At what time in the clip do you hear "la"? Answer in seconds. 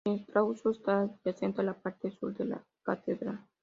1.63-1.79, 2.45-2.65